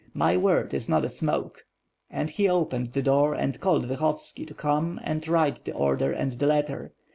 My 0.15 0.35
word 0.35 0.73
is 0.73 0.89
not 0.89 1.11
smoke," 1.11 1.61
and, 2.09 2.31
he 2.31 2.49
opened 2.49 2.93
the 2.93 3.03
door 3.03 3.35
and 3.35 3.59
called 3.59 3.85
Vyhovski 3.85 4.47
to 4.47 4.53
come 4.55 4.99
and 5.03 5.27
write 5.27 5.63
the 5.63 5.73
order 5.73 6.11
and 6.11 6.31
the 6.31 6.47
letter. 6.47 6.95